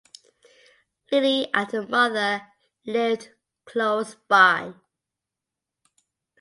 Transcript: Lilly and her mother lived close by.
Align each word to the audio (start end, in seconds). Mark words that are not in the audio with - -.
Lilly 1.11 1.47
and 1.53 1.71
her 1.73 1.85
mother 1.85 2.47
lived 2.87 3.29
close 3.67 4.15
by. 4.15 4.73